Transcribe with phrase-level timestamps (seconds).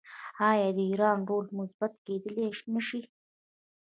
[0.49, 2.31] آیا د ایران رول مثبت کیدی
[2.73, 3.01] نشي؟